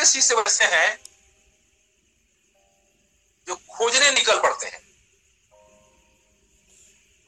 [0.00, 0.98] के शिष्य वैसे हैं?
[3.46, 4.80] जो खोजने निकल पड़ते हैं।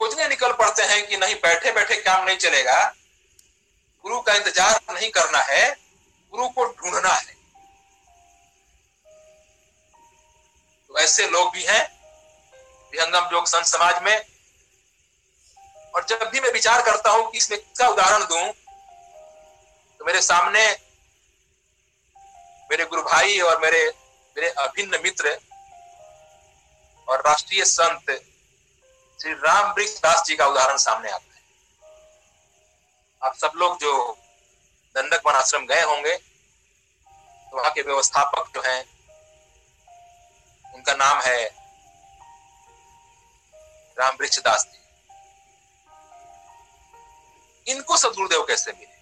[0.00, 2.78] खोजने निकल पड़ते हैं कि नहीं बैठे बैठे काम नहीं चलेगा।
[4.04, 5.64] गुरु का इंतज़ार नहीं करना है,
[6.32, 7.34] गुरु को ढूंढना है।
[10.90, 11.82] तो ऐसे लोग भी हैं
[12.92, 14.16] विहंगम योग संत समाज में।
[15.94, 18.52] और जब भी मैं विचार करता हूँ कि इसमें क्या उदाहरण दूँ
[20.00, 20.64] तो मेरे सामने
[22.72, 23.80] मेरे गुरु भाई और मेरे
[24.36, 25.30] मेरे अभिन्न मित्र
[27.08, 28.10] और राष्ट्रीय संत
[29.20, 31.40] श्री राम वृक्ष दास जी का उदाहरण सामने आता है।
[33.22, 33.92] आप सब लोग जो
[34.94, 38.80] दंडक वन आश्रम गए होंगे तो वहाँ के व्यवस्थापक जो हैं,
[40.64, 41.44] उनका नाम है
[43.96, 44.80] राम वृक्ष दास जी।
[47.66, 48.96] इनको सदगुरुदेव कैसे मिले?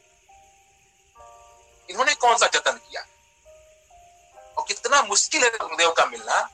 [1.88, 3.02] इन्होंने कौन सा जतन किया?
[4.60, 6.48] और कितना मुश्किल है गुरुदेव का मिलना।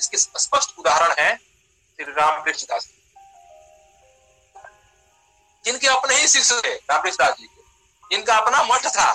[0.00, 3.02] इसके स्पष्ट उदाहरण है श्री राम वृक्ष दास जी।
[5.64, 7.62] जिनके अपने ही शिष्य थे राम वृक्ष दास जी के।
[8.10, 9.12] जिनका अपना मठ था।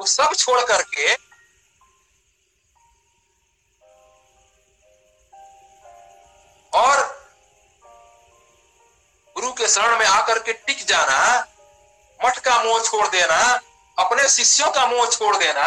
[0.00, 1.14] वो सब छोड़ करके
[6.78, 7.02] और
[9.34, 11.18] गुरु के शरण में आकर के टिक जाना,
[12.20, 13.60] मठ का मोह छोड़ देना,
[13.98, 15.66] अपने शिष्यों का मोह छोड़ देना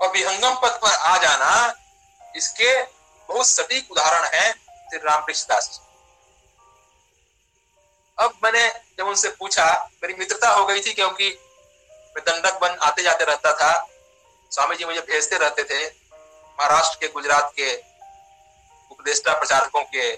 [0.00, 1.50] और विहंगम पद पर आ जाना
[2.34, 5.84] इसके बहुत सटीक उदाहरण है श्री रामकृष्ण दास जी।
[8.18, 9.66] अब मैंने जब उनसे पूछा,
[10.02, 11.28] मेरी मित्रता हो गई थी क्योंकि
[12.16, 13.72] मैं दंडक बन आते जाते रहता था।
[14.52, 17.74] स्वामी जी मुझे भेजते रहते थे, महाराष्ट्र के, गुजरात के,
[18.90, 20.12] उपदेष्टा प्रचारकों के,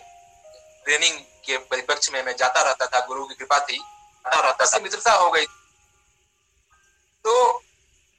[0.85, 3.81] ट्रेनिंग के परिप्रेक्ष्य में मैं जाता रहता था, गुरु की कृपा थी
[4.25, 5.47] रहता था, मित्रता हो गई
[7.25, 7.63] तो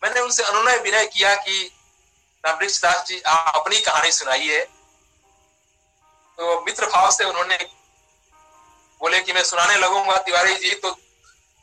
[0.02, 1.64] मैंने उनसे अनुनय विनय किया कि
[2.44, 4.60] रामवृक्ष दास जी, आप अपनी कहानी सुनाइए।
[6.38, 7.58] तो मित्र भाव से उन्होंने
[9.02, 10.92] बोले कि मैं सुनाने लगूँगा तिवारी जी तो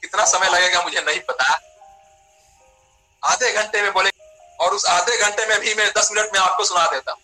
[0.03, 1.45] कितना समय लगेगा मुझे नहीं पता।
[3.23, 4.11] आधे घंटे में बोले,
[4.59, 7.21] और उस आधे घंटे में भी मैं दस मिनट में आपको सुना देता हूँ।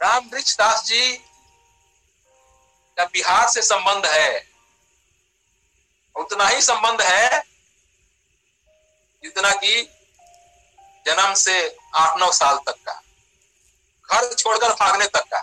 [0.00, 1.16] राम वृक्ष दास जी
[2.98, 4.48] का बिहार से संबंध है।
[6.16, 7.49] उतना ही संबंध है
[9.22, 9.82] जितना कि
[11.06, 13.02] जन्म से आठ नौ साल तक का।
[14.12, 15.40] घर छोड़कर भागने तक का।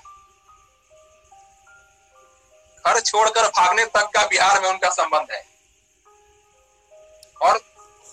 [2.88, 5.46] घर छोड़कर भागने तक का बिहार में उनका संबंध है।
[7.42, 7.62] और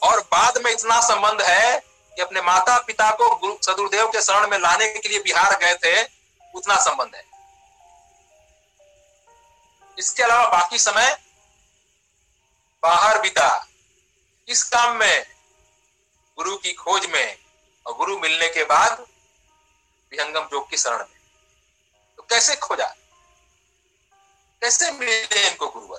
[0.02, 1.80] और बाद में इतना संबंध है
[2.14, 5.74] कि अपने माता पिता को गुरु सदुरदेव के शरण में लाने के लिए बिहार गए
[5.74, 6.08] थे,
[6.54, 7.24] उतना संबंध है।
[9.98, 11.18] इसके अलावा बाकी समय
[12.82, 13.66] बाहर बिता।
[14.48, 15.33] इस काम में
[16.36, 17.38] गुरु की खोज में
[17.86, 19.00] और गुरु मिलने के बाद
[20.12, 21.20] विहंगम योग की शरण में।
[22.16, 22.86] तो कैसे खोजा?
[24.62, 25.98] कैसे मिले इनको गुरुवर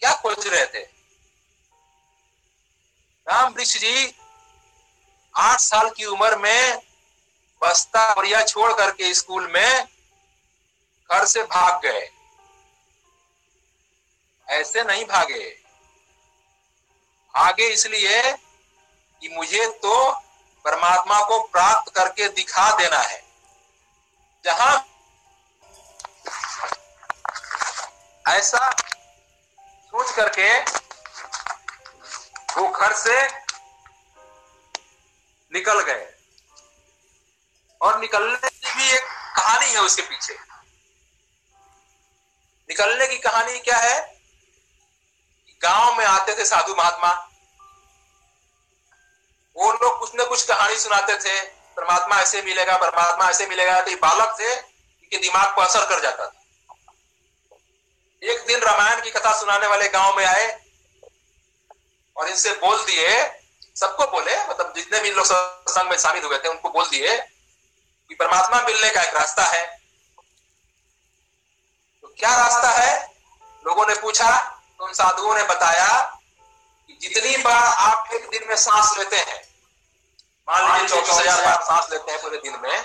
[0.00, 0.82] क्या खोज रहे थे?
[3.26, 4.14] राम वृक्ष जी,
[5.36, 6.78] आठ साल की उम्र में
[7.62, 9.84] बस्ता बढ़िया छोड़ करके स्कूल में
[11.10, 12.10] घर से भाग गए।
[14.48, 15.50] ऐसे नहीं भागे।
[17.34, 18.32] भागे इसलिए
[19.20, 20.12] कि मुझे तो
[20.64, 23.24] परमात्मा को प्राप्त करके दिखा देना है।
[24.44, 24.86] जहाँ
[28.28, 28.70] ऐसा
[29.86, 30.60] सोच करके
[32.56, 33.26] वो घर से
[35.52, 36.14] निकल गए।
[37.80, 39.04] और निकलने की भी एक
[39.36, 40.34] कहानी है उसके पीछे।
[42.70, 44.20] निकलने की कहानी क्या है?
[45.62, 47.29] गाँव में आते थे साधु महात्मा।
[49.56, 51.40] वो लोग कुछ न कुछ कहानी सुनाते थे,
[51.76, 56.00] परमात्मा ऐसे मिलेगा, परमात्मा ऐसे मिलेगा। तो ये बालक थे, इनके दिमाग को असर कर
[56.00, 56.36] जाता था।
[58.22, 60.48] एक दिन रामायण की कथा सुनाने वाले गाँव में आए
[62.16, 63.40] और इनसे बोल दिए,
[63.76, 67.16] सबको बोले मतलब जितने भी लोग सत्संग में शामिल हुए थे, उनको बोल दिए
[68.10, 69.66] कि परमात्मा मिलने का एक रास्ता है।
[72.02, 73.08] तो क्या रास्ता है?
[73.64, 74.30] लोगों ने पूछा
[74.78, 76.19] तो उन साधुओं ने बताया
[77.02, 79.38] जितनी बार आप एक दिन में सांस लेते हैं
[80.48, 82.78] मान लीजिए चौबीस हज़ार बार सांस लेते हैं पूरे दिन में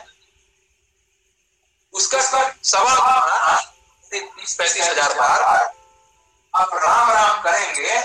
[1.93, 2.21] उसका
[2.69, 2.93] सवा
[4.11, 5.43] तीस पैंतीस हज़ार बार
[6.53, 7.99] आप राम राम करेंगे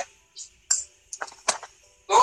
[2.08, 2.18] तो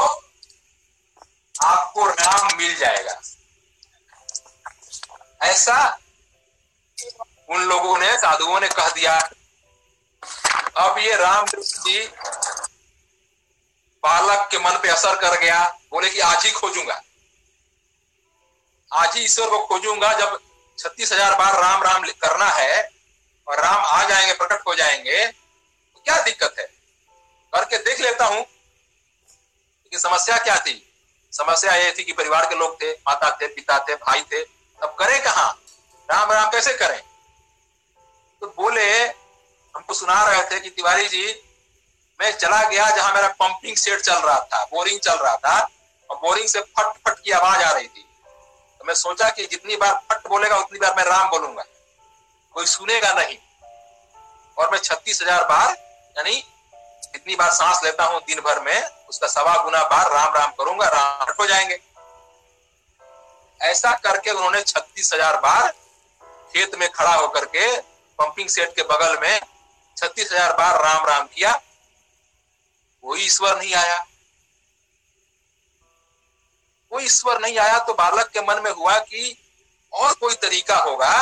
[1.56, 3.14] आपको राम मिल जाएगा।
[5.44, 5.78] ऐसा
[7.50, 9.18] उन लोगों ने साधुओं ने कह दिया।
[10.78, 12.00] अब ये राम जी
[14.08, 17.02] बालक के मन पे असर कर गया, बोले कि आज ही खोजूँगा।
[18.92, 20.40] आज ही ईश्वर को खोजूँगा, जब
[20.78, 22.92] छत्तीस हज़ार बार राम राम करना है
[23.48, 26.66] और राम आ जाएँगे, प्रकट हो जाएँगे तो क्या दिक्कत है?
[27.54, 30.84] करके देख लेता हूँ। लेकिन समस्या क्या थी?
[31.34, 34.42] समस्या ये थी कि परिवार के लोग थे, माता थे, पिता थे, भाई थे,
[34.84, 35.48] अब करें कहा?
[36.12, 37.02] राम राम कैसे करें?
[38.42, 39.04] तो बोले,
[39.76, 41.47] हमको सुना रहे थे कि तिवारी जी
[42.20, 45.58] मैं चला गया जहाँ मेरा पंपिंग सेट चल रहा था बोरिंग चल रहा था,
[46.10, 48.06] और बोरिंग से फट फट की आवाज़ आ रही थी।
[48.82, 51.64] तो मैं सोचा कि जितनी बार फट बोलेगा, उतनी बार मैं राम बोलूँगा।
[52.56, 53.38] कोई सुनेगा नहीं।
[54.58, 55.70] और मैं छत्तीस हज़ार बार,
[56.16, 56.36] यानी
[57.04, 60.88] जितनी बार सांस लेता हूँ दिन भर में, उसका सवा गुना बार राम राम करूँगा,
[60.88, 61.80] राम हो जाएँगे।
[63.62, 65.68] ऐसा करके उन्होंने छत्तीस हज़ार बार
[66.54, 67.76] खेत में खड़ा होकर के
[68.20, 69.40] पंपिंग सेट के बगल में
[69.98, 71.52] छत्तीस हज़ार बार राम राम किया।
[73.04, 73.98] कोई ईश्वर नहीं आया।
[76.92, 79.38] कोई ईश्वर नहीं आया तो बालक के मन में हुआ कि
[79.94, 81.14] और कोई तरीका होगा,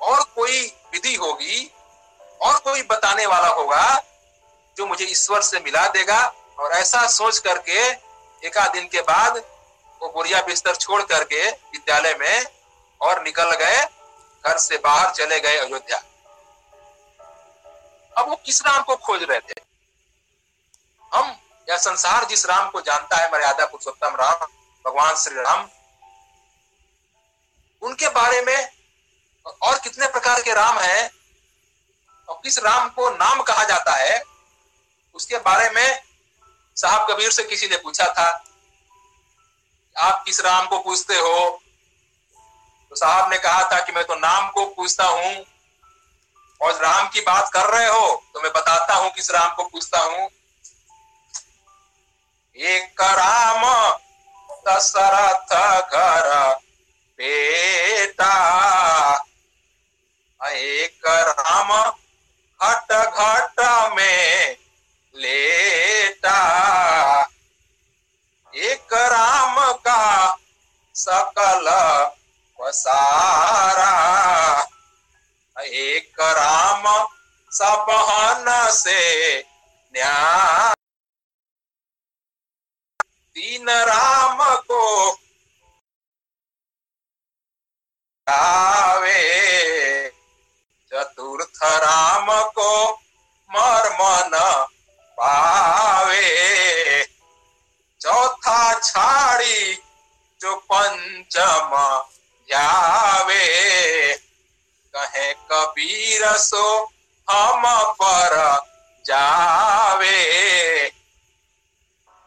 [0.00, 0.60] और कोई
[0.92, 1.70] विधि होगी,
[2.40, 3.84] और कोई बताने वाला होगा
[4.76, 6.20] जो मुझे ईश्वर से मिला देगा।
[6.58, 7.80] और ऐसा सोच करके
[8.42, 9.36] एक आध दिन के बाद
[10.00, 12.46] वो बुढ़िया बिस्तर छोड़ करके विद्यालय में
[13.00, 13.84] और निकल गए,
[14.44, 15.98] घर से बाहर चले गए अयोध्या।
[18.12, 19.60] अब वो किस राम को खोज रहे थे?
[21.12, 21.36] हम
[21.68, 24.46] या संसार जिस राम को जानता है, मर्यादा, पुरुषोत्तम राम,
[24.84, 25.68] भगवान श्री राम,
[27.82, 28.68] उनके बारे में
[29.46, 31.10] और कितने प्रकार के राम हैं
[32.28, 34.22] और किस राम को नाम कहा जाता है,
[35.14, 36.02] उसके बारे में
[36.76, 38.28] साहब कबीर से किसी ने पूछा था,
[39.96, 41.58] आप किस राम को पूछते हो?
[42.92, 45.34] तो साहब ने कहा था कि मैं तो नाम को पूछता हूँ
[46.60, 50.00] और राम की बात कर रहे हो तो मैं बताता हूँ किस राम को पूछता
[50.00, 50.28] हूँ।
[53.02, 53.62] राम
[54.68, 55.52] दशरथ
[55.90, 56.54] घर,
[57.18, 58.34] बेटा।
[60.46, 61.90] एक राम
[62.62, 63.60] घट घट
[63.96, 64.56] में
[65.14, 66.38] लेटा।
[68.54, 70.36] एक राम का
[70.94, 71.66] सकल
[72.60, 73.92] पसारा।
[75.58, 77.08] एक राम
[77.52, 79.40] सबहन से
[79.94, 80.71] न्याय
[83.62, 84.84] तीन राम को
[88.26, 89.20] आवे
[90.92, 92.26] चतुर्थ राम
[92.58, 92.72] को
[93.50, 94.34] मर्मन
[95.18, 96.24] पावे।
[98.00, 99.74] चौथा छाड़ी
[100.40, 101.70] जो पंचम
[102.48, 103.46] जावे
[104.94, 106.66] कहे कबीर सो
[107.28, 107.62] हम
[108.02, 108.36] पर
[109.04, 110.18] जावे।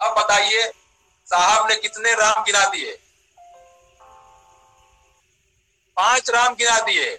[0.01, 0.71] अब बताइए
[1.35, 2.91] साहब ने कितने राम गिना दिए?
[5.97, 7.09] पाँच राम गिना दिए।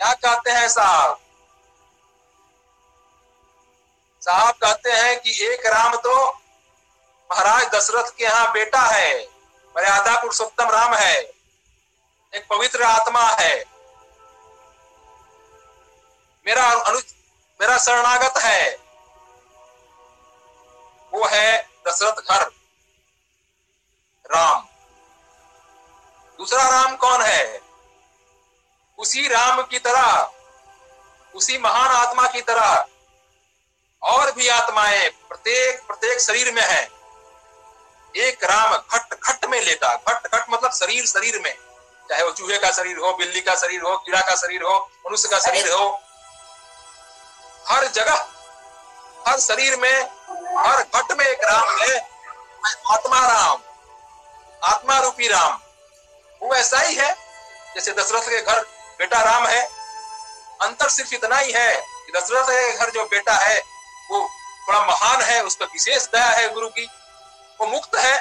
[0.00, 1.18] क्या कहते हैं साहब?
[4.22, 6.14] साहब कहते हैं कि एक राम तो
[7.30, 9.12] महाराज दशरथ के यहाँ बेटा है
[9.74, 11.20] मर्यादा पुरुषोत्तम राम है,
[12.32, 13.54] एक पवित्र आत्मा है।
[16.46, 16.98] मेरा अनु
[17.60, 18.74] मेरा शरणागत है।
[21.12, 22.42] वो है दशरथ घर
[24.34, 24.60] राम।
[26.38, 27.60] दूसरा राम कौन है?
[28.98, 30.30] उसी राम की तरह,
[31.34, 32.86] उसी महान आत्मा की तरह।
[34.02, 36.90] और भी आत्माएँ प्रत्येक प्रत्येक शरीर में है।
[38.16, 41.54] एक राम घट घट में लेटा। घट घट मतलब शरीर शरीर में।
[42.10, 45.28] चाहे वो चूहे का शरीर हो, बिल्ली का शरीर हो, कीड़ा का शरीर हो, मनुष्य
[45.28, 46.02] का शरीर हो।
[47.68, 48.28] हर जगह,
[49.28, 50.04] हर शरीर में
[50.58, 51.96] हर घट में एक राम है
[52.92, 53.60] आत्मा राम,
[54.62, 55.58] आत्मा रूपी राम।
[56.42, 57.12] वो ऐसा ही है,
[57.74, 58.60] जैसे दशरथ के घर
[58.98, 59.62] बेटा राम है।
[60.60, 63.58] अंतर सिर्फ़ इतना ही है कि दशरथ के घर जो बेटा है,
[64.10, 64.20] वो
[64.68, 66.86] बड़ा महान है, उस पर विशेष दया है गुरु की।
[67.60, 68.16] वो मुक्त है,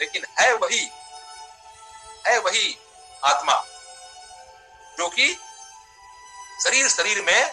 [0.00, 0.90] लेकिन है वही
[2.26, 2.78] है वही
[3.22, 3.54] आत्मा,
[4.98, 5.34] जो कि
[6.64, 7.52] शरीर शरीर में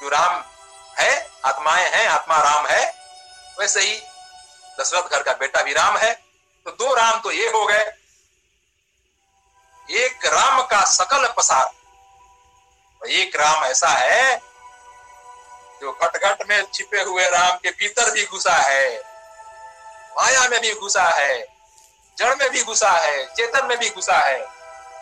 [0.00, 0.42] जो राम
[0.96, 2.84] है, आत्माएँ हैं, आत्मा राम है,
[3.58, 3.96] वैसे ही
[4.78, 6.12] दशरथ घर का बेटा भी राम है
[6.66, 7.84] तो दो राम तो ये हो गए।
[9.88, 11.70] एक राम का सकल पसार।
[13.02, 14.36] एक राम ऐसा है
[15.80, 18.96] जो घट घट में छिपे हुए राम के भीतर भी घुसा है,
[20.16, 21.46] माया में भी घुसा है,
[22.18, 24.38] जड़ में भी घुसा है, चेतन में भी घुसा है।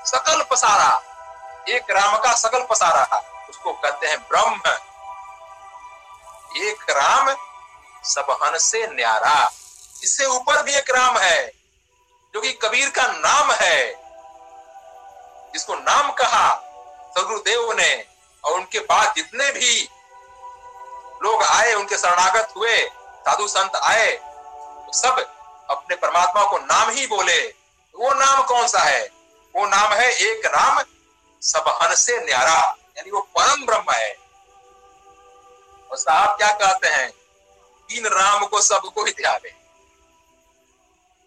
[0.05, 0.91] सकल पसारा,
[1.69, 3.05] एक राम का सकल पसारा,
[3.51, 4.77] उसको कहते हैं ब्रह्म।
[6.57, 7.35] एक राम
[8.05, 9.53] सबसे न्यारा।
[10.03, 11.53] इससे ऊपर भी एक राम है,
[12.35, 13.93] जो कि कबीर का नाम है।
[15.53, 16.55] जिसको नाम कहा
[17.17, 18.05] सदगुरुदेव ने,
[18.45, 19.89] और उनके बाद जितने भी
[21.23, 22.79] लोग आए, उनके शरणागत हुए,
[23.21, 25.19] साधु संत आए तो सब
[25.71, 27.41] अपने परमात्मा को नाम ही बोले।
[27.95, 29.09] वो नाम कौन सा है?
[29.55, 30.83] वो नाम है एक राम
[31.43, 32.61] सब हन से न्यारा,
[32.99, 34.24] यानी वो परम ब्रह्म है।
[35.91, 37.11] और साहब क्या कहते हैं?
[37.91, 39.53] तीन राम को सबको ही त्यागे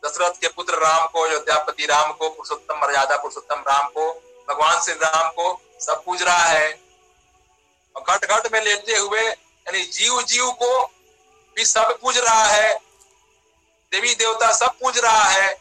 [0.04, 4.10] दशरथ के पुत्र राम को अयोध्यापति राम को पुरुषोत्तम मर्यादा पुरुषोत्तम राम को
[4.50, 6.70] भगवान श्री राम को सब पूज रहा है।
[7.96, 10.86] और घट घट में लेते हुए यानी जीव जीव को
[11.56, 12.74] भी सब पूज रहा है।
[13.92, 15.54] देवी देवता सब पूज रहा है।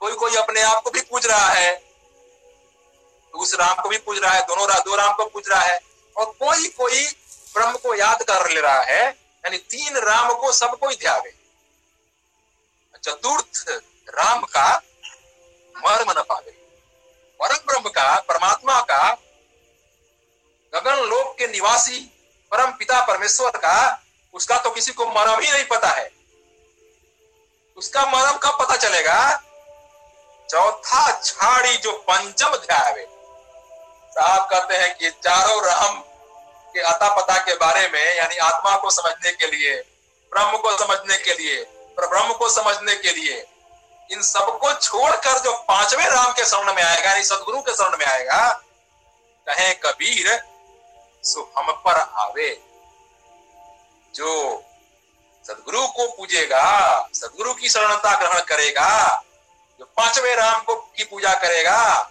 [0.00, 1.72] कोई कोई अपने आप को भी पूज रहा है।
[3.34, 5.80] उस राम को भी पूज रहा है दोनों रा, दो राम को पूज रहा है।
[6.16, 7.06] और कोई कोई
[7.54, 11.32] ब्रह्म को याद कर ले रहा है, यानी तीन राम को सबको ही त्यागे।
[13.04, 13.64] चतुर्थ
[14.08, 14.82] राम का
[15.76, 16.50] मर्म न पावे।
[17.40, 19.18] परम ब्रह्म का, परमात्मा का,
[20.74, 22.00] गगन लोक के निवासी,
[22.52, 24.02] परम पिता परमेश्वर का,
[24.34, 26.10] उसका तो किसी को मरम ही नहीं पता है।
[27.76, 29.42] उसका मरम कब पता चलेगा?
[30.50, 33.06] चौथा छाड़ी जो पंचम ध्याय
[34.12, 36.02] साहब कहते हैं कि चारों राम
[36.74, 39.74] के अता पता के बारे में, यानी आत्मा को समझने के लिए,
[40.32, 41.64] ब्रह्म को समझने के लिए
[41.98, 43.34] ब्रह्म को समझने के लिए,
[44.10, 48.06] इन सबको छोड़कर जो पाँचवें राम के शरण में आएगा, यानी सदगुरु के शरण में
[48.06, 48.48] आएगा,
[49.46, 50.42] कहे कबीर
[51.24, 52.50] सो हम पर आवे।
[54.14, 54.62] जो
[55.44, 56.64] सदगुरु को पूजेगा,
[57.14, 59.22] सदगुरु की शरणता ग्रहण करेगा,
[59.80, 62.10] जो पाँचवें राम को की पूजा करेगा,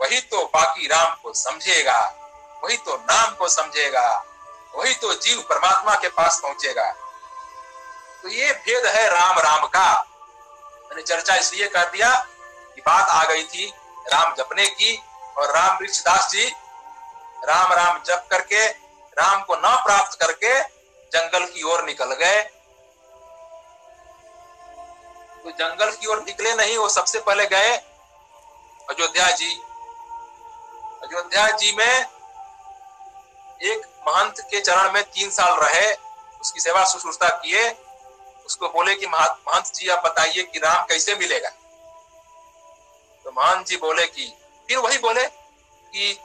[0.00, 2.00] वही तो बाकी राम को समझेगा।
[2.64, 4.08] वही तो नाम को समझेगा,
[4.74, 6.90] वही तो जीव परमात्मा के पास पहुंचेगा।
[8.22, 9.92] तो ये भेद है राम राम का।
[10.84, 12.14] मैंने चर्चा इसलिए कर दिया
[12.74, 13.66] कि बात आ गई थी
[14.06, 14.96] राम जपने की
[15.36, 16.44] और राम वृक्षदास जी
[17.42, 18.66] राम राम जप करके,
[19.16, 20.60] राम को न प्राप्त करके
[21.12, 22.42] जंगल की ओर निकल गए।
[25.42, 27.76] तो जंगल की ओर निकले नहीं, वो सबसे पहले गए
[28.88, 29.52] अयोध्या जी।
[31.04, 32.06] अयोध्या जी में
[33.62, 35.94] एक महंत के चरण में तीन साल रहे,
[36.40, 37.76] उसकी सेवा शुश्रूषा किए,
[38.46, 41.48] उसको बोले कि महंत जी, आप बताइए कि राम कैसे मिलेगा?
[43.24, 44.34] तो महंत जी बोले कि,
[44.68, 45.24] फिर वही बोले
[45.92, 46.20] कि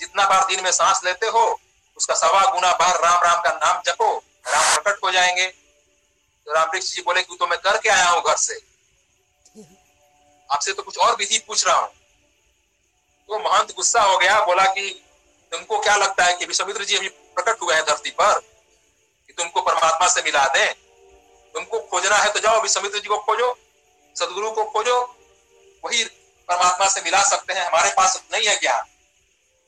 [0.00, 1.60] जितना बार दिन में सांस लेते हो,
[1.96, 5.46] उसका सवा गुना बार राम राम का नाम जपो, राम प्रकट हो जाएँगे।
[6.46, 8.60] तो राम वृक्ष जी बोले कि तो मैं करके आया हूँ घर से।
[10.50, 11.88] आपसे तो कुछ और विधि पूछ रहा हूँ।
[13.28, 15.01] तो महंत गुस्सा हो गया, बोला कि
[15.52, 18.38] तुमको क्या लगता है कि विश्वमित्र जी अभी प्रकट हुए हैं धरती पर?
[19.26, 20.74] कि तुमको परमात्मा से मिला दें?
[21.54, 23.58] तुमको खोजना है तो जाओ अभी समित्र जी को खोजो,
[24.16, 25.16] सदगुरु को खोजो,
[25.84, 26.04] वही
[26.48, 28.84] परमात्मा से मिला सकते हैं। हमारे पास नहीं है ज्ञान।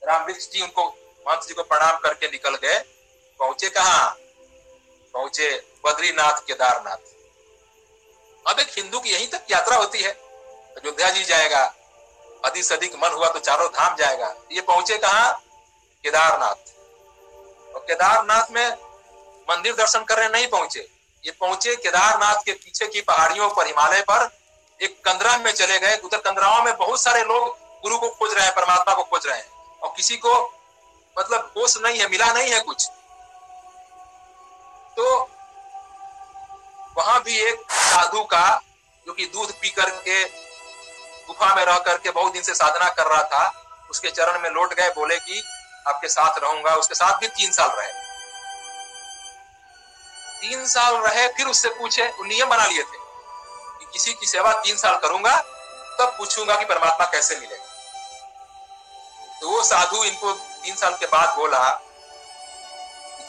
[0.08, 0.88] राम वृक्ष जी उनको,
[1.28, 2.78] महंत जी को प्रणाम करके निकल गए।
[3.38, 4.16] पहुँचे कहा?
[5.14, 6.96] पहुँचे बद्रीनाथ केदारनाथ।
[8.46, 11.74] अब एक हिंदू की यहीं तक यात्रा होती है। अयोध्या जी जाएगा,
[12.44, 15.40] अधिक से अधिक मन हुआ तो चारों धाम जाएगा। ये पहुँचे कहा?
[16.04, 18.72] केदारनाथ। और केदारनाथ में
[19.50, 20.88] मंदिर दर्शन करने नहीं पहुँचे।
[21.24, 24.30] ये पहुँचे केदारनाथ के पीछे की पहाड़ियों पर, हिमालय पर।
[24.82, 28.44] एक कंदरा में चले गए। उधर कंदराओं में बहुत सारे लोग गुरु को खोज रहे
[28.44, 30.60] हैं, परमात्मा को खोज रहे हैं। और किसी को
[31.18, 32.88] मतलब होश नहीं है, मिला नहीं है कुछ।
[34.96, 35.30] तो
[36.98, 38.60] वहाँ भी एक साधु का,
[39.06, 40.24] जो कि दूध पी करके,
[41.26, 44.74] गुफा में रह करके बहुत दिन से साधना कर रहा था, उसके चरण में लौट
[44.74, 45.42] गए, बोले कि
[45.86, 47.92] आपके साथ रहूँगा, उसके साथ भी तीन साल रहे।
[50.40, 52.98] तीन साल रहे, फिर उससे पूछे नियम बना लिए थे
[53.78, 55.36] कि किसी की सेवा तीन साल करूँगा,
[55.98, 57.62] तब पूछूँगा कि परमात्मा कैसे मिलेगा
[59.40, 61.58] तो वो साधु इनको तीन साल के बाद बोला,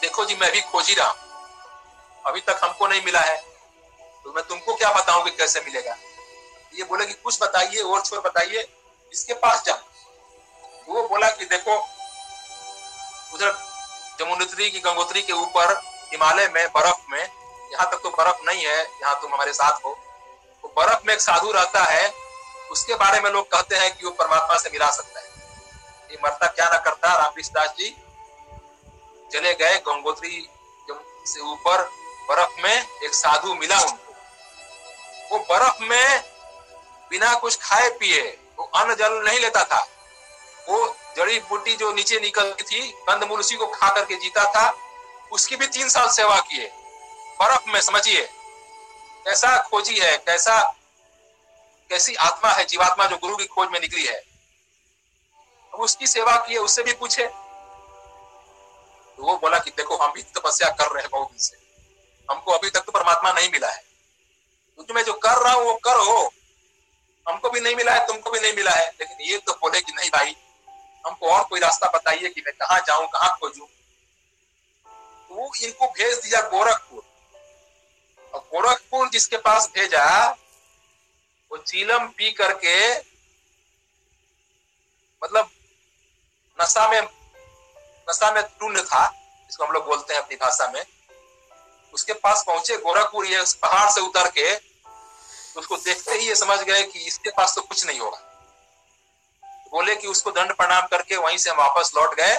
[0.00, 1.16] देखो जी, मैं भी खोज ही रहा हूँ।
[2.24, 3.36] अभी तक हमको नहीं मिला है।
[4.24, 5.96] तो मैं तुमको क्या बताऊँ कि कैसे मिलेगा?
[6.74, 8.66] ये बोले कि, कुछ बताइए, और छोर बताइए
[9.12, 11.76] इसके पास जा तो वो बोला कि, देखो
[13.36, 13.56] उधर
[14.18, 15.72] जमुनोत्री की गंगोत्री के ऊपर
[16.12, 17.22] हिमालय में बर्फ़ में,
[17.72, 19.92] यहाँ तक तो बर्फ़ नहीं है, यहाँ तुम हमारे साथ हो।
[20.62, 22.12] तो बर्फ़ में एक साधु रहता है,
[22.70, 25.26] उसके बारे में लोग कहते हैं कि वो परमात्मा से मिला सकता है।
[26.10, 27.90] ये मरता क्या ना करता, रामकृष्ण दास जी।
[29.32, 30.48] चले गए गंगोत्री
[31.26, 31.82] से ऊपर,
[32.28, 34.14] बर्फ़ में एक साधु मिला उनको।
[35.30, 36.24] वो बर्फ़ में
[37.10, 38.22] बिना कुछ खाए पिए,
[38.58, 39.86] वो अन्न जल नहीं लेता था।
[40.68, 44.78] वो जड़ी बूटी जो नीचे निकलती थी, कंदमूल उसी को खा करके जीता था।
[45.32, 46.72] उसकी भी तीन साल सेवा किए
[47.40, 48.22] बर्फ़ में समझिए,
[49.24, 50.74] कैसा खोजी है, कैसा,
[51.90, 54.22] कैसी आत्मा है, जीवात्मा जो गुरु की खोज में निकली है।
[55.74, 57.26] अब उसकी सेवा किए उससे भी पूछे।
[59.16, 61.56] तो वो बोला कि देखो, हम भी तपस्या कर रहे हैं बहुत दिन से।
[62.30, 63.84] हमको अभी तक तो परमात्मा नहीं मिला है।
[64.88, 66.32] तो मैं जो कर रहा हूँ, वो करो।
[67.28, 69.92] हमको भी नहीं मिला है, तुमको भी नहीं मिला है। लेकिन ये तो बोले कि
[69.92, 70.36] नहीं भाई
[71.06, 73.64] हमको और कोई रास्ता बताइए कि मैं कहा जाऊँ, कहाँ खोजू?
[75.30, 77.02] तो इनको भेज दिया गोरखपुर।
[78.34, 80.06] और गोरखपुर जिसके पास भेजा,
[81.50, 82.76] वो चीलम पी करके
[85.22, 85.50] मतलब
[86.58, 87.00] नशा में
[88.08, 89.06] नशा में टूर्ण था,
[89.46, 90.84] जिसको हम लोग बोलते हैं अपनी भाषा में।
[91.94, 96.58] उसके पास पहुँचे गोरखपुर, ये पहाड़ से उतर के तो उसको देखते ही ये समझ
[96.60, 98.18] गए कि इसके पास तो कुछ नहीं होगा।
[99.76, 102.36] बोले कि उसको दंड प्रणाम करके वहीं से हम वापस लौट गए।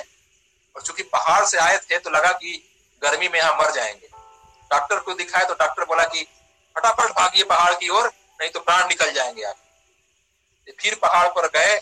[0.76, 2.64] और चूँकि पहाड़ से आए थे तो लगा कि
[3.02, 4.08] गर्मी में हम मर जाएँगे।
[4.72, 6.24] डॉक्टर को दिखाए तो डॉक्टर बोला कि
[6.76, 8.08] फटाफट भागिए पहाड़ की ओर,
[8.40, 9.56] नहीं तो प्राण निकल जाएँगे आप।
[10.80, 11.78] फिर पहाड़ पर गए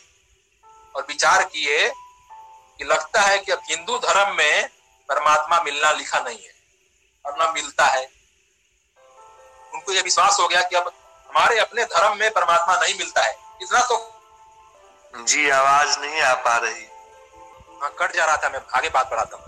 [0.95, 1.87] और विचार किए
[2.79, 4.69] कि लगता है कि अब हिंदू धर्म में
[5.09, 6.53] परमात्मा मिलना लिखा नहीं है,
[7.25, 8.03] और न मिलता है।
[9.73, 10.91] उनको यह विश्वास हो गया कि अब
[11.29, 13.97] हमारे अपने धर्म में परमात्मा नहीं मिलता है। इतना तो
[15.15, 16.87] जी, आवाज़ नहीं आ पा रही।
[17.81, 19.45] हाँ कट जा रहा था मैं, आगे बात बढ़ाता हूँ।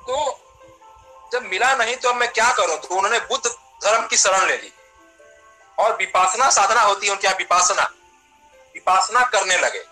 [0.00, 0.40] तो
[1.32, 2.76] जब मिला नहीं तो अब मैं क्या करूँ?
[2.76, 3.50] तो उन्होंने बुद्ध
[3.84, 4.72] धर्म की शरण ले ली।
[5.78, 7.82] और विपासना साधना होती है उनके यहाँ, विपासना।
[8.74, 9.84] विपासना करने लगे।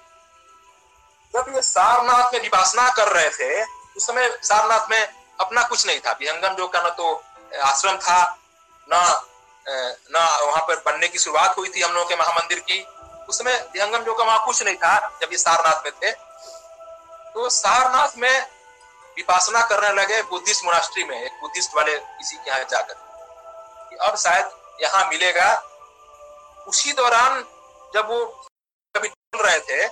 [1.35, 3.65] जब ये सारनाथ में विपासना कर रहे थे,
[3.97, 7.25] उस समय सारनाथ में अपना कुछ नहीं था। विहंगम जो का ना तो
[7.63, 8.39] आश्रम था।
[8.93, 9.21] न
[10.13, 12.87] न वहाँ पर बनने की शुरुआत हुई थी हम लोगों के महामंदिर की।
[13.31, 16.11] उस समय विहंगम जो का वहाँ कुछ नहीं था, जब ये सारनाथ में थे
[17.33, 18.47] तो सारनाथ में
[19.17, 22.95] विपासना करने लगे बुद्धिस्ट मोनास्ट्री में, एक बुद्धिस्ट वाले किसी के यहाँ जाकर।
[23.91, 24.47] कि अब शायद
[24.83, 25.49] यहाँ मिलेगा।
[26.69, 27.41] उसी दौरान
[27.95, 28.25] जब वो
[28.95, 29.87] कभी चल रहे थे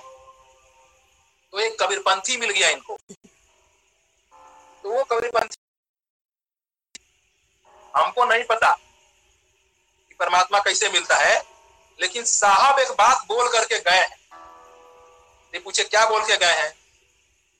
[1.53, 2.97] तो एक कबीरपंथी मिल गया इनको।
[4.83, 5.55] तो वो कबीरपंथी
[7.93, 11.37] हमको नहीं पता कि परमात्मा कैसे मिलता है।
[11.99, 14.17] लेकिन साहब एक बात बोल करके गए हैं।
[15.53, 16.69] पूछे, क्या बोल के गए हैं?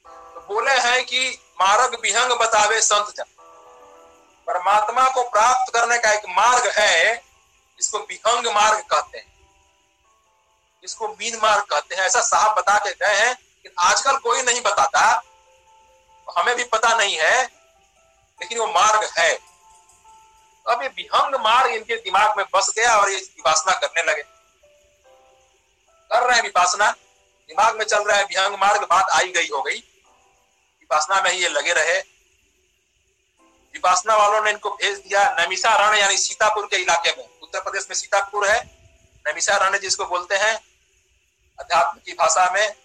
[0.05, 1.29] तो बोले हैं कि
[1.61, 3.23] मार्ग विहंग बतावे संत जन
[4.47, 7.23] परमात्मा को प्राप्त करने का एक मार्ग है
[7.79, 9.27] इसको विहंग मार्ग कहते हैं।
[10.83, 14.61] इसको मीन मार्ग कहते हैं। ऐसा साहब बता के गए हैं कि आजकल कोई नहीं
[14.61, 15.01] बताता।
[16.27, 17.43] हमें भी पता नहीं है,
[18.39, 19.48] लेकिन वो मार्ग है।
[20.69, 24.23] अब ये विहंग मार्ग इनके दिमाग में बस गया और ये विपासना करने लगे।
[26.11, 26.91] कर रहे हैं विपासना।
[27.49, 29.79] दिमाग में चल रहा है विहंग मार्ग बात आई गई हो गई।
[30.79, 31.99] विपासना में ही ये लगे रहे।
[33.73, 37.87] विपासना वालों ने इनको भेज दिया नमिषा रण, यानी सीतापुर के इलाके में। उत्तर प्रदेश
[37.89, 38.77] में सीतापुर है।
[39.27, 40.55] नमिषा रण जिसको बोलते हैं,
[41.59, 42.75] अध्यात्म की भाषा में,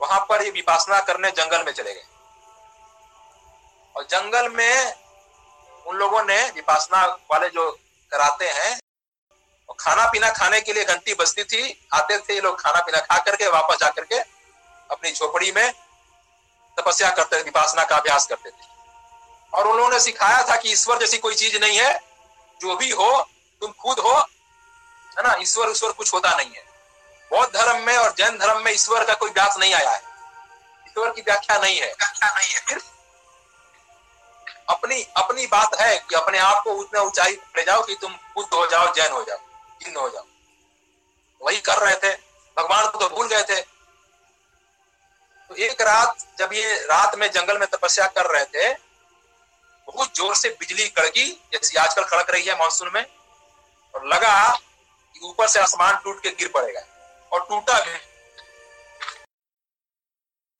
[0.00, 2.04] वहाँ पर ये विपासना करने जंगल में चले गए।
[3.96, 5.03] और जंगल में
[5.86, 7.70] उन लोगों ने विपासना वाले जो
[8.12, 8.78] कराते हैं
[9.80, 11.62] खाना पीना खाने के लिए घंटी बजती थी
[11.94, 14.18] आते थे ये लोग खाना पीना खा करके वापस जा करके
[14.90, 15.72] अपनी झोपड़ी में
[16.76, 18.66] तपस्या करते थे विपासना का अभ्यास करते थे।
[19.52, 21.92] और उन लोगों ने सिखाया था कि ईश्वर जैसी कोई चीज़ नहीं है
[22.60, 23.10] जो भी हो
[23.62, 26.62] तुम खुद हो है ना ईश्वर ईश्वर कुछ होता नहीं है।
[27.30, 30.02] बौद्ध धर्म में और जैन धर्म में ईश्वर का कोई व्यास नहीं आया है।
[30.88, 32.82] ईश्वर की व्याख्या नहीं है। व्याख्या नहीं है। फिर
[34.68, 38.54] अपनी अपनी बात है कि अपने आप को उतने ऊंचाई ले जाओ कि तुम बुद्ध
[38.54, 39.38] हो जाओ, जैन हो जाओ,
[39.82, 40.24] जिन्न हो जाओ।
[41.40, 42.14] वही कर रहे थे।
[42.56, 43.60] भगवान को तो भूल गए थे।
[45.50, 48.72] तो एक रात जब ये रात में जंगल में तपस्या कर रहे थे,
[49.88, 53.06] बहुत ज़ोर से बिजली कड़की, जैसी आजकल कड़क रही है मानसून में,
[53.94, 54.56] और लगा
[55.14, 56.80] कि ऊपर से आसमान टूट के गिर पड़ेगा।
[57.32, 57.98] और टूटा भी।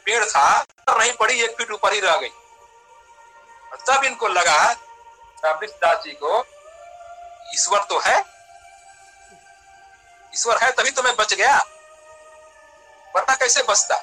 [0.06, 2.30] पेड़ था नहीं पड़ी, एक फीट ऊपर ही रह गई।
[3.80, 4.74] तब इनको लगा
[5.44, 6.38] दास जी को
[7.54, 8.18] ईश्वर तो है।
[10.32, 11.56] ईश्वर है तभी तो मैं बच गया।
[13.14, 13.96] वरना कैसे बचता?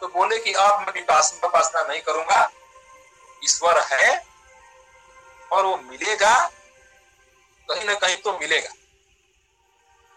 [0.00, 2.50] तो बोले कि अब मैं विपासना नहीं करूँगा।
[3.44, 4.24] ईश्वर है
[5.52, 6.34] और वो मिलेगा,
[7.68, 8.70] कहीं ना कहीं तो मिलेगा।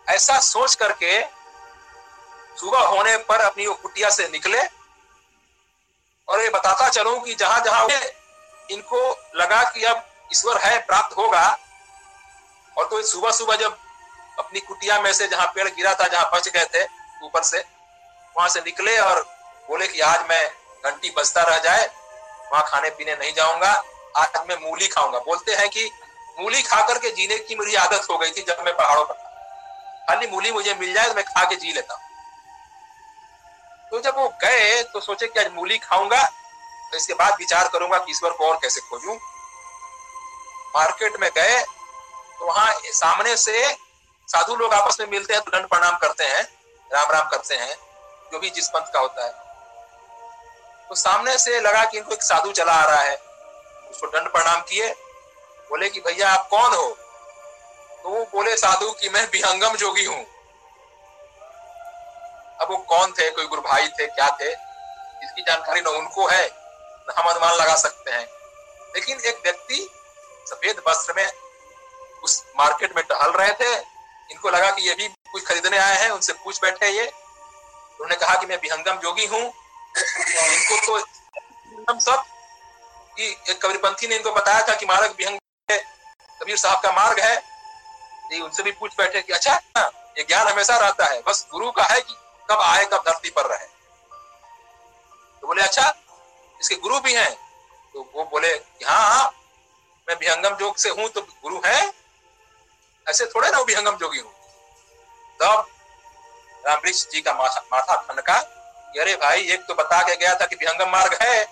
[0.08, 1.22] ऐसा सोच करके
[2.58, 4.64] सुबह होने पर अपनी वो कुटिया से निकले।
[6.28, 7.88] और ये बताता चलूँ कि जहाँ जहाँ
[8.70, 9.00] इनको
[9.36, 11.46] लगा कि अब ईश्वर है, प्राप्त होगा,
[12.78, 13.78] और तो सुबह सुबह जब
[14.40, 16.84] अपनी कुटिया में से जहाँ पेड़ गिरा था, जहाँ बच गए थे,
[17.26, 17.58] ऊपर से,
[18.36, 19.22] वहाँ से निकले और
[19.70, 20.46] बोले कि आज मैं
[20.86, 21.86] घंटी बजता रह जाए,
[22.52, 23.72] वहाँ खाने पीने नहीं जाऊँगा,
[24.18, 25.90] आज मैं मूली खाऊँगा। बोलते हैं कि
[26.40, 29.30] मूली खा करके जीने की मेरी आदत हो गई थी जब मैं पहाड़ों पर था।
[30.10, 32.03] खाली मूली मुझे मिल जाए तो मैं खा के जी लेता हूँ।
[33.94, 36.22] तो जब वो गए तो सोचे कि आज मूली खाऊँगा
[36.92, 39.16] तो इसके बाद विचार करूँगा कि ईश्वर को और कैसे खोजूं।
[40.76, 43.68] मार्केट में गए तो वहाँ सामने से
[44.28, 46.44] साधु लोग आपस में मिलते हैं तो दंड प्रणाम करते हैं,
[46.92, 47.76] राम राम करते हैं,
[48.34, 49.32] जो भी जिस पंथ का होता है।
[50.90, 53.16] तो सामने से लगा कि इनको एक साधु चला आ रहा है।
[53.92, 54.90] उसको दंड प्रणाम किए,
[55.70, 56.90] बोले कि भैया आप कौन हो?
[58.04, 60.26] तो वो बोले साधु कि मैं विहंगम जोगी हूँ।
[62.62, 66.46] अब वो कौन थे, कोई गुरु भाई थे, क्या थे इसकी जानकारी न उनको है,
[66.46, 68.28] न हम अनुमान लगा सकते हैं।
[68.96, 69.88] लेकिन एक व्यक्ति
[70.48, 71.32] सफ़ेद वस्त्र में
[72.24, 73.74] उस मार्केट में टहल रहे थे।
[74.30, 78.36] इनको लगा कि ये भी कुछ खरीदने आए हैं, उनसे पूछ बैठे ये। उन्होंने कहा
[78.36, 80.98] कि मैं विहंगम जोगी हूँ। इनको तो
[81.90, 82.24] हम सब
[83.18, 85.40] कि एक कबीरपंथी ने इनको बताया था कि मार्ग विहंग
[85.70, 87.36] कबीर साहब का मार्ग है।
[88.34, 89.54] उनसे भी पूछ बैठे कि अच्छा
[90.18, 92.16] ये ज्ञान हमेशा रहता है, बस गुरु का है कि
[92.50, 93.66] कब आए, कब धरती पर रहे।
[95.44, 95.94] तो बोले अच्छा
[96.62, 97.34] इसके गुरु भी हैं।
[97.96, 98.54] तो वो बोले
[98.84, 99.30] हाँ हाँ
[100.08, 101.82] मैं विहंगम जोग से हूँ तो गुरु है।
[103.08, 104.32] ऐसे थोड़े ना विहंगम जोगी हूँ।
[105.40, 105.68] तब
[106.64, 108.42] रामवृक्ष जी का माथा ठनका
[108.94, 111.44] अरे भाई, एक तो बता के गया था कि विहंगम मार्ग है,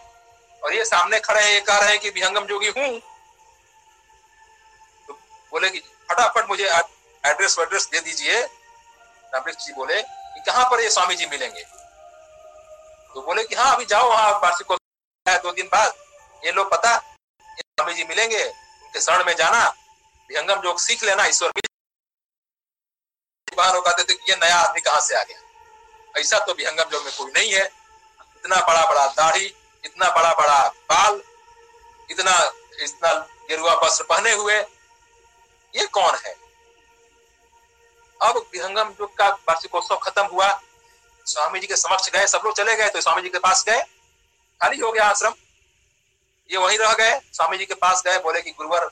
[0.63, 2.99] और ये सामने खड़े हैं ये कह रहे हैं कि विहंगम जोगी हूँ।
[5.07, 5.13] तो
[5.51, 6.67] बोले कि, फटाफट मुझे
[7.23, 10.01] एड्रेस वेड्रेस दे दीजिए। रामवृक्ष जी बोले
[10.33, 11.63] कि कहाँ पर ये स्वामी जी मिलेंगे?
[13.15, 14.77] तो बोले कि हाँ अभी जाओ वहाँ, वार्षिक
[15.43, 15.93] दो दिन बाद।
[16.43, 16.95] ये लोग पता,
[17.41, 19.67] ये स्वामी जी मिलेंगे, उनके शरण में जाना,
[20.29, 21.51] विहंगम जोग सीख लेना, ईश्वर
[23.57, 27.13] कहते थे कि ये नया आदमी कहाँ से आ गया। ऐसा तो विहंगम जोग में
[27.17, 29.45] कोई नहीं है। इतना बड़ा बड़ा दाढ़ी,
[29.85, 31.21] इतना बड़ा बड़ा बाल,
[32.09, 32.37] इतना
[32.79, 33.13] इतना
[33.49, 34.55] गेरुआ वस्त्र पहने हुए,
[35.73, 36.35] ये कौन है?
[38.21, 40.61] अब विहंगम युग का वार्षिकोत्सव खत्म हुआ।
[41.25, 43.81] स्वामी जी के समक्ष गए, सब लोग चले गए तो स्वामी जी के पास गए।
[44.61, 45.33] खाली हो गया आश्रम।
[46.51, 48.85] ये वहीं रह गए। स्वामी जी के पास गए, बोले कि गुरुवर,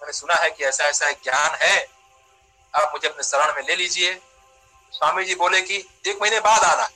[0.00, 1.88] मैंने सुना है कि ऐसा ऐसा ज्ञान है।
[2.74, 4.20] आप मुझे अपने शरण में ले लीजिए।
[4.92, 6.88] स्वामी जी बोले कि एक महीने बाद आना।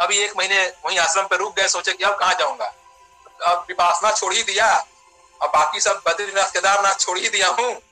[0.00, 2.74] अभी एक महीने वहीं आश्रम पे रुक गए, सोचे कि अब कहा जाऊँगा।
[3.46, 4.66] अब विपासना छोड़ ही दिया।
[5.42, 7.89] अब बाकी सब बद्रीनाथ, केदारनाथ छोड़ ही दिया हूँ।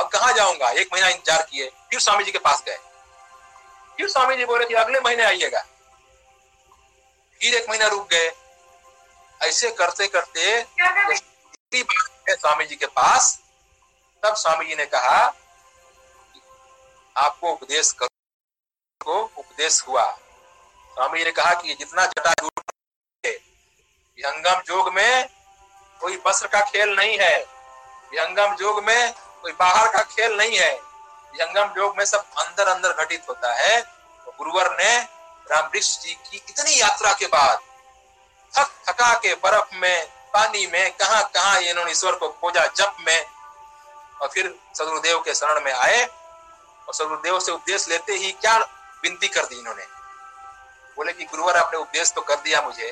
[0.00, 0.68] अब कहाँ जाऊँगा?
[0.70, 2.78] एक महीना इंतज़ार किए, फिर स्वामी जी के पास गए।
[3.98, 5.60] फिर स्वामी जी बोले कि अगले महीने आइएगा।
[7.40, 8.30] फिर एक महीना रुक गए।
[9.40, 10.62] ऐसे करते करते
[12.30, 13.38] स्वामी जी के पास।
[14.22, 15.18] तब स्वामी जी ने कहा
[17.16, 18.08] आपको उपदेश करो।
[19.00, 20.02] को उपदेश हुआ।
[20.90, 22.32] स्वामी जी ने कहा कि जितना जटा
[23.24, 25.28] विहंगम जोग में
[26.00, 27.38] कोई वस्त्र का खेल नहीं है।
[28.12, 30.74] विहंगम जोग में कोई बाहर का खेल नहीं है।
[31.34, 34.96] जंगम योग में सब अंदर अंदर घटित होता है। तो गुरुवर ने
[35.46, 37.58] रामवृक्ष जी की इतनी यात्रा के बाद
[38.54, 43.26] थक थका के बर्फ़ में, पानी में, कहा कहा इन्होंने ईश्वर को खोजा जप में,
[44.20, 48.56] और फिर सदगुरुदेव के शरण में आए। और सदगुरुदेव से उपदेश लेते ही क्या
[49.02, 49.84] विनती कर दी इन्होंने?
[50.98, 52.88] बोले कि गुरुवर आपने उपदेश तो कर दिया मुझे,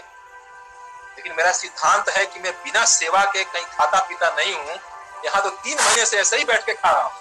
[1.16, 4.78] लेकिन मेरा सिद्धांत है कि मैं बिना सेवा के कहीं खाता पीता नहीं हूँ।
[5.24, 7.12] यहाँ तो तीन महीने से ऐसे ही बैठ के खा रहा हूँ।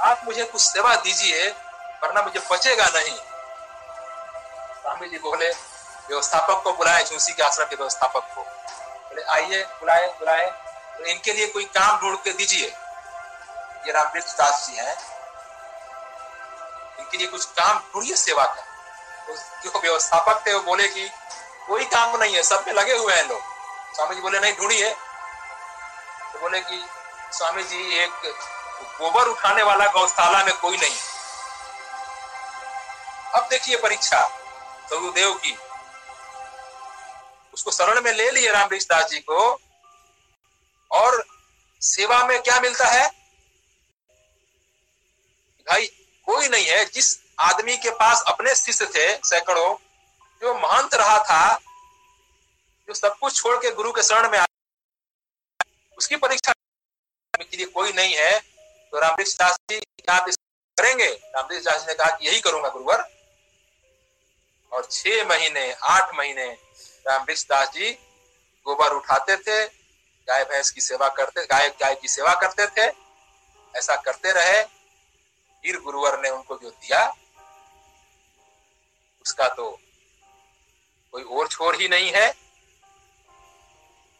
[0.00, 1.48] आप मुझे कुछ सेवा दीजिए,
[2.02, 3.16] वरना मुझे बचेगा नहीं।
[4.80, 5.50] स्वामी जी बोले,
[6.08, 10.46] व्यवस्थापक को बुलाए, झूसी के आश्रम के व्यवस्थापक को। बोले, आइए, बुलाए बुलाए।
[10.98, 12.66] तो इनके लिए कोई काम ढूंढ के दीजिए।
[13.86, 14.96] ये रामकृष्ण दास जी हैं।
[16.98, 18.66] इनके लिए कुछ काम ढूंढिए, सेवा का
[19.70, 21.10] तो व्यवस्थापक थे, वो बोले कि
[21.68, 23.40] कोई काम नहीं है, सब में लगे हुए हैं लोग।
[23.96, 24.96] स्वामी जी बोले, नहीं, ढूंढिए।
[26.44, 26.86] बोले कि
[27.32, 28.10] स्वामी जी एक
[29.00, 30.96] गोबर उठाने वाला गौशाला में कोई नहीं।
[33.34, 34.28] अब देखिए परीक्षा
[34.90, 35.56] सदुदेव की।
[37.54, 39.58] उसको शरण में ले लिए राम दास जी को।
[40.90, 41.26] और
[41.80, 43.08] सेवा में क्या मिलता है?
[45.70, 45.86] भाई,
[46.26, 49.74] कोई नहीं है। जिस आदमी के पास अपने शिष्य थे, सैकड़ों,
[50.42, 51.58] जो महंत रहा था,
[52.88, 54.43] जो सब कुछ छोड़ के गुरु के शरण में
[55.98, 56.52] उसकी परीक्षा
[57.34, 58.38] के लिए कोई नहीं है।
[58.92, 60.26] तो रामकृष्ण दास जी आप
[60.78, 61.08] करेंगे?
[61.08, 63.04] रामकृष्ण दास जी ने कहा कि यही करूँगा गुरुवर।
[64.72, 66.46] और छह महीने, आठ महीने
[67.06, 67.90] रामकृष्ण दास जी
[68.66, 69.66] गोबर उठाते थे,
[70.28, 72.92] गाय भैंस की सेवा करते, गाय गाय की सेवा करते थे।
[73.74, 74.62] ऐसा करते रहे।
[75.64, 77.06] फिर गुरुवर ने उनको जो दिया,
[79.22, 79.70] उसका तो
[81.14, 82.43] कोई और छोर ही नहीं है।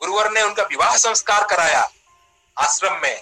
[0.01, 1.89] गुरुवर ने उनका विवाह संस्कार कराया
[2.57, 3.15] आश्रम में।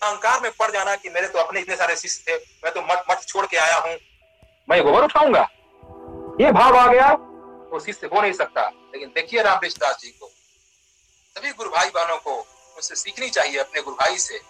[0.00, 3.10] अहंकार में पड़ जाना कि मेरे तो अपने इतने सारे शिष्य थे, मैं तो मठ
[3.10, 3.96] मठ छोड़ के आया हूँ।
[4.68, 5.40] मैं गोबर उठाऊँगा।
[6.40, 7.08] ये भाव आ गया,
[7.72, 10.30] वो शिष्य हो नहीं सकता। लेकिन देखिए रामकृष्ण दास जी को,
[11.36, 14.40] सभी गुरु भाई बहनों को मुझसे सीखनी चाहिए अपने गुरु भाई से।